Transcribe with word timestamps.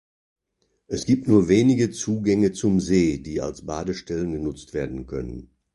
Es 0.87 1.05
gibt 1.05 1.27
nur 1.27 1.47
wenige 1.47 1.91
Zugänge 1.91 2.53
zum 2.53 2.79
See, 2.79 3.19
die 3.19 3.39
als 3.39 3.67
Badestellen 3.67 4.33
genutzt 4.33 4.73
werden 4.73 5.05
können. 5.05 5.51